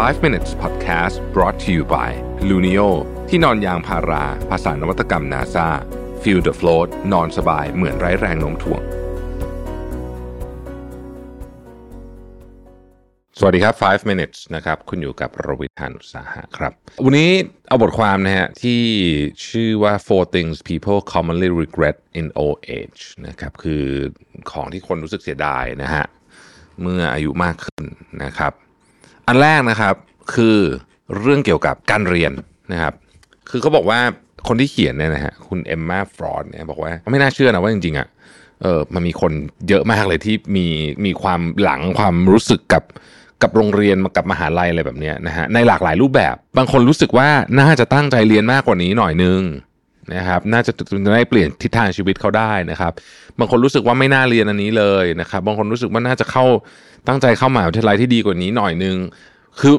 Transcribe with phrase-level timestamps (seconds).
[0.00, 2.10] 5 minutes podcast brought to you by
[2.48, 2.88] Luno
[3.28, 5.68] ที่นอนยางพารา ภาษานวัตกรรม NASA
[6.22, 8.82] feel the float นอนสบายเหมือนไร้แรงโน้มถ่วง
[13.38, 16.72] สวัสดีครับ 5 minutes นะครับ คุณอยู่กับรวิทานุสาหะครับ
[17.04, 17.30] วันนี้
[17.68, 18.82] เอาบทความนะฮะ ที่
[19.48, 23.84] ชื่อว่า four things people commonly regret in old age นะครับ คือ
[24.50, 26.04] ของที่คนรู้สึกเสียดายนะฮะ
[26.82, 27.84] เมื่ออายุมากขึ้น
[28.24, 28.54] นะครับ
[29.28, 29.94] อันแรกนะครับ
[30.34, 30.56] คือ
[31.20, 32.32] เรื่องเกี่ยวกับการเรียน
[32.72, 32.94] นะครับ
[33.50, 34.00] คือเขาบอกว่า
[34.48, 38.08] คนที่เขียนเนี่ยนะฮะคุณเอมมาฟรอดเนี่ยบอกว่าไม่น่าเชื่อนะว่าจริงๆอะ
[38.62, 39.32] เออมันมีคน
[39.68, 40.66] เยอะมากเลยที่มี
[41.04, 42.84] มีความหลังความรู้สึกกับ
[43.42, 47.28] กับโรงเรียนกับมหาลัยอะไรแบบเนี้ยนะฮะในหลากหลายรูปแบบ บางคนรู้สึกว่า
[47.60, 49.40] น่าจะตั้งใจเรียนมากกว่านี้หน่อยนึง
[50.14, 52.92] นะครับน่าจะจะได้เปลี่ยนทิศทางชีวิตเขาได้นะครับ
[53.38, 56.44] บางคนรู้สึกว่าไม่น่าเรียนอันนี้เลยนะครับ บางคนรู้สึกว่าน่าจะเข้า
[57.08, 58.96] ตั้งใจเข้ามหาวิทยาลัยที่ดีกว่านี้หน่อยนึง
[59.60, 59.74] คือ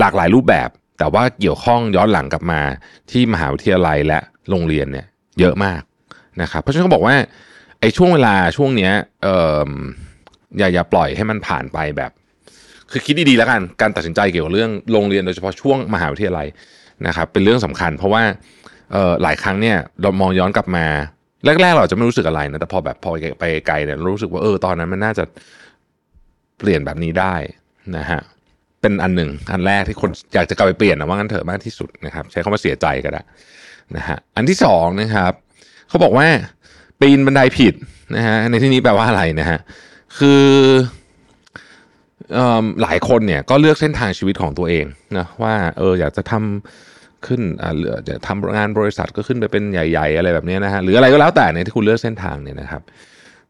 [0.00, 2.60] หลากหลายรูปแบบ แต่ว่าเกี่ยวข้องย้อนหลังกลับมา
[3.10, 4.18] ที่มหาวิทยาลัยและ
[4.50, 5.06] โรงเรียนเนี่ย
[5.40, 5.82] เยอะมาก
[6.42, 7.16] นะครับ เพราะฉะนั้นเขาบอกว่า
[7.80, 8.92] ไอ้ช่วงเวลาช่วงเนี้ย
[9.22, 9.36] เอ่
[9.68, 9.70] อ
[10.58, 12.10] อย่าอย่าปล่อยให้มันผ่านไปแบบ
[12.90, 16.46] คือคิดดีๆแล้วกันการตัดสินใจเกี่ยวกับเรื่องโรงเรียนโดยเฉพาะช่วงมหาวิทยาลัย
[17.06, 18.22] นะครับ เป็นเรื่องสำคัญ เพราะว่า
[18.92, 20.86] เอ่อหลายครั้งเนี่ยเรามองย้อนกลับมา
[21.44, 25.24] แรกๆ เราจะไม่รู้สึกอะไรนะแต่พอแบบพอไปไกลเนี่ยรู้สึกว่าเออตอนนั้นมันน่าจะ
[26.58, 27.34] เปลี่ยนแบบนี้ได้
[27.96, 28.20] นะฮะ
[28.80, 33.22] เป็นอันหนึ่งอันแรกที่คนอยากจะกลับไปเปลี่ยนนะว่างั้นเถอะมากที่สุดนะครับ ใช้คำว่าเสียใจก็ได้
[33.96, 35.32] นะฮะอันที่สองนะครับ
[35.88, 36.26] เขาบอกว่า
[37.00, 37.74] ปีนบันไดผิด
[38.16, 39.58] นะฮะในที่นี้แปลว่าอะไรนะฮะ
[40.18, 40.44] คือ
[42.82, 44.86] หลายคนเนี่ยก็เลือกเส้นทางชีวิตของตัวเอง
[45.18, 52.82] นะว่าเอออยากจะทำ ขึ้นอ่าหรือจะทำงานบริษัทก็ขึ้นไปเป็นใหญ่ๆ อะไรแบบนี้นะฮะหรืออะไรก็แล้วแต่เนี่ยที่คุณเลือกเส้นทางเนี่ยนะครับ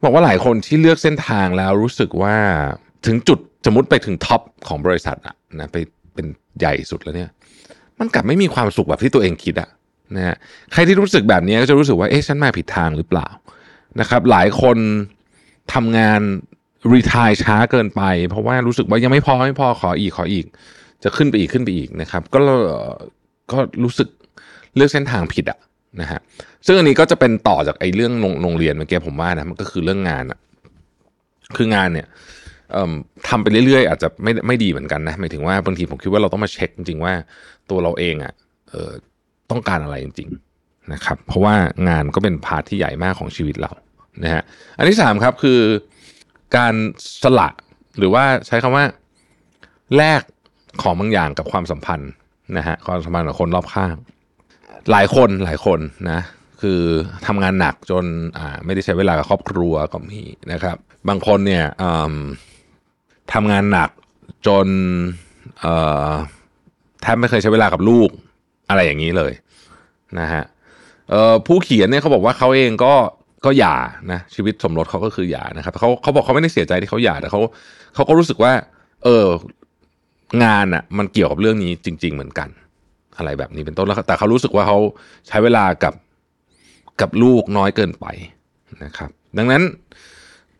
[0.04, 2.36] บอกว่าหลายคนที่เลือกเส้นทางแล้วรู้สึกว่า
[3.06, 5.76] ถึงจุดสมมติไปถึงท็อปของบริษัทอะนะไป
[6.14, 6.26] เป็น
[6.58, 7.30] ใหญ่สุดแล้วเนี่ย
[7.98, 9.68] มันกลับไม่มีความสุขแบบที่ตัวเองคิดอะ
[10.16, 10.36] นะฮะ
[10.72, 13.28] ใครที่รู้สึกแบบนี้ก็จะรู้สึกว่าเอ๊ะฉันมาผิดทางหรือเปล่า
[14.00, 14.78] นะครับ หลายคน
[15.74, 16.20] ทำงาน
[16.92, 20.46] รีทายช้าเกินไป เพราะว่ารู้สึกว่ายังไม่พอไม่พอขออีกขออีก
[21.04, 22.38] จะขึ้นไปอีกขึ้นไปอีกนะครับ ก็
[23.52, 24.08] ก็รู้สึก
[24.76, 25.58] เลือกเส้นทางผิดอะ
[26.00, 26.20] นะฮะ
[26.66, 30.38] ซึ่งอันนี้ก็จะเป็นต่อจากไอ้เรื่องโรงเรียนเมื่อกี้ผมว่านะมันก็คือเรื่องงานอะ
[31.56, 32.06] คืองานเนี่ย
[33.28, 37.14] ทำไปเรื่อยๆ อาจจะไม่ไม่ดีเหมือนกันนะหมายถึงว่าบางทีผมคิดว่าเราต้องมาเช็คจริงๆว่า
[37.70, 38.32] ตัวเราเองอะ่ะ
[39.50, 40.28] ต้องการอะไรจริง
[40.60, 41.54] ๆนะครับ เพราะว่า
[41.88, 43.72] งานก็เป็นพาร์ทที่ใหญ่มากของชีวิตเรา
[44.24, 44.42] นะฮะ
[44.76, 45.60] อันที่สามครับคือ
[46.56, 46.74] การ
[47.22, 47.48] สละ
[47.98, 48.84] หรือว่าใช้คำว่า
[49.96, 50.22] แลก
[50.82, 52.10] ของบางอย่างกับความสัมพันธ์
[52.56, 53.94] นะฮะความสัมพันธ์กับคนรอบข้าง
[54.90, 55.80] หลายคนหลายคน
[56.10, 56.20] นะ
[56.62, 56.80] คือ
[57.26, 58.04] ทำงานหนักจน
[58.38, 60.76] อ่าไม่ได้ใช้เวลากับครอบครัวก็มีนะครับ
[61.08, 61.64] บางคนเนี่ย
[63.32, 63.90] ทำงานหนัก
[64.46, 64.66] จน
[67.02, 68.08] แทบไม่เคยใช้เวลากับลูก
[68.68, 69.32] อะไรอย่างนี้เลย
[70.20, 70.44] นะฮะ
[71.46, 72.94] ผู้เขียนเนี่ยเขาบอกว่าเขาเองก็
[73.44, 73.76] ก็หย่า
[74.12, 77.40] นะชีวิตสมรสเขาก็คือหย่านะครับเขาเขาบอกเขาไม่ได้เสียใจที่เขาหย่าแต่เขา
[77.94, 78.52] เขาก็รู้สึกว่า
[79.04, 79.24] เออ
[80.44, 82.48] งานอะ่ะมันเกี่ยวกับเรื่องนี้จริง ๆ เหมือนกัน
[83.16, 84.78] อะไรแบบนี้เป็นต้นแล้วแต่เขารู้สึกว่าเขา
[85.28, 85.94] ใช้เวลากับ
[87.00, 88.06] กับลูกน้อยเกินไป
[88.84, 89.62] นะครับ ดังนั้น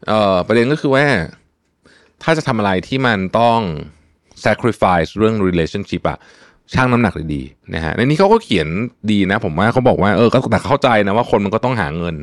[0.07, 1.05] เออประเด็นก็คือว่า
[2.23, 3.59] ถ้าจะทำอะไรที่มันต้อง
[4.45, 6.19] sacrifice เรื่อง relationship อะ
[6.73, 8.69] ช่างน้ำหนักดีๆนะฮะในนี้เขาก็เขียน
[9.11, 12.17] ดีนะ ผมว่าเขาบอกว่าเออก็แต่เข้าใจนะว่าคนมันก็ต้องหาเงิน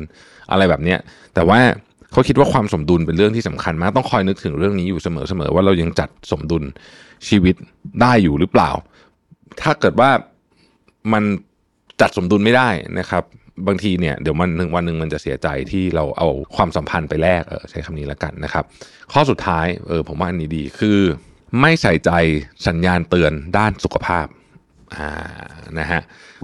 [0.50, 0.98] อะไรแบบเนี้ย
[1.34, 1.60] แต่ว่า
[2.12, 5.08] เขาคิดว่าความสมดุลเป็นเรื่องที่สำคัญมากต้องคอยนึกถึงเรื่องนี้อยู่เส
[5.40, 6.62] มอๆว่าเรายังจัดสมดุล
[7.28, 7.54] ชีวิต
[8.00, 8.70] ได้อยู่หรือเปล่า
[9.62, 10.10] ถ้าเกิดว่า
[11.12, 11.24] มัน
[12.00, 12.68] จัดสมดุลไม่ได้
[12.98, 13.24] นะครับ
[13.66, 18.64] บางทีเนี่ยเดี๋ยวมันหนึ่งวันหนึ่งมันจะเสียใจที่เราเอาความสัมพันธ์ไปแลกเออใช้คำนี้แล้วกันนะครับ
[19.12, 20.98] ข้อสุดท้ายเออผมว่าอันนี้ดีคือ
[21.60, 22.10] ไม่ใส่ใจ
[22.66, 24.26] สัญญาณเตือนด้านสุขภาพ
[24.96, 25.10] อ่า
[25.78, 26.00] นะฮะ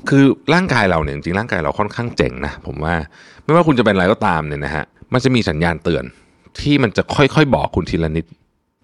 [0.08, 0.24] คือ
[0.54, 2.94] ร่างกายเราเนี่ยจริงร่างกายเราค่อนข้างเจ๋งนะผมว่า
[3.44, 6.04] ไม่ว่าคุณจะเป็นอะไรก็ตามเนี่ยนะฮะ มันจะมีสัญญาณเตือน
[6.60, 8.26] ที่มันจะค่อยๆ บอกคุณทีละนิด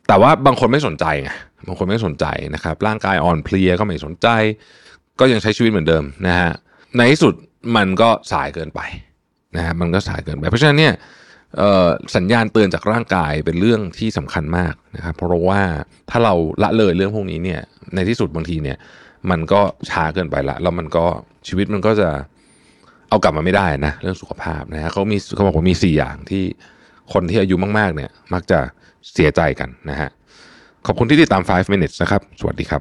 [0.09, 1.31] แต่ว่าบางคนไม่สนใจไง
[1.67, 4.29] บางคนไม่สนใจนะครับ ร่างกายอ่อนเพลียก็ไม่สนใจ
[5.21, 6.51] ก็ยังใช้ชีวิตเหมือนเดิมนะฮะ
[6.97, 7.35] ในที่สุด
[7.77, 8.81] มันก็สายเกินไป
[9.57, 10.95] นะฮะมันก็สายเกินไป เพราะฉะนั้นเนี่ย
[12.17, 15.61] สัญญาณเตือนจากร่างกายเป็นเรื่องที่สำคัญมากนะครับ เพราะว่า
[16.11, 17.61] ถ้าเราละเลยเรื่องพวกนี้เนี่ย
[17.95, 18.79] ในที่สุดบางทีเนี่ย
[19.31, 19.61] มันก็
[19.91, 21.07] ช้าเกินไปละแล้วมันก็
[21.49, 22.09] ชีวิตมันก็จะ
[23.13, 26.45] เอากลับมาไม่ได้นะเรื่องสุขภาพนะฮะเขามีเขาบอกว่ามี 4 อย่างที่
[27.13, 28.59] คนที่อายุมากๆเนี่ยมักจะ
[29.13, 30.11] เสียใจกันนะฮะ
[30.87, 32.81] ขอบคุณที่ติดตาม 5 minutes นะครับ สวัสดีครับ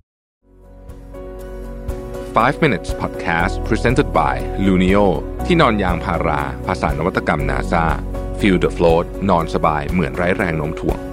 [2.35, 4.35] 5 minutes podcast presented by
[4.65, 5.05] Luno
[5.45, 7.85] ที่นอนยางพารา ภาษานวัตกรรม NASA
[8.39, 11.10] feel the float นอนสบายเหมือนไร้แรงโน้มถ่วง